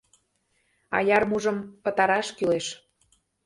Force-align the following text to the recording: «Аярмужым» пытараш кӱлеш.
«Аярмужым» 0.97 1.57
пытараш 1.83 2.27
кӱлеш. 2.37 2.67